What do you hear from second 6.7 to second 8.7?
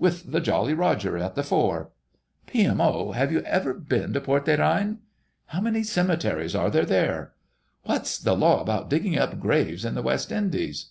there?" "What's the law